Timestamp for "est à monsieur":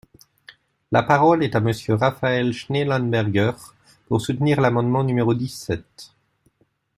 1.43-1.93